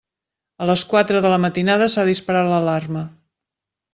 A 0.63 0.67
les 0.69 0.83
quatre 0.93 1.19
de 1.25 1.31
la 1.33 1.37
matinada 1.43 1.89
s'ha 1.95 2.07
disparat 2.09 2.51
l'alarma. 2.53 3.07